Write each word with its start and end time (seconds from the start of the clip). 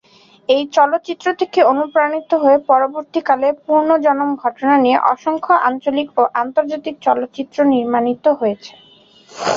এই 0.49 0.63
চলচ্চিত্র 0.75 1.27
থেকে 1.39 1.59
অনুপ্রাণিত 1.71 2.31
হয়ে 2.43 2.57
পরবর্তী 2.69 3.19
কালে 3.27 3.47
পুনর্জন্মের 3.65 4.39
ঘটনা 4.43 4.75
নিয়ে 4.83 4.97
অসংখ্য 5.13 5.53
আঞ্চলিক 5.67 6.07
ও 6.17 6.23
আন্তর্জাতিক 6.41 6.95
চলচ্চিত্র 7.05 7.57
নির্মিত 7.73 8.25
হয়েছে। 8.39 8.73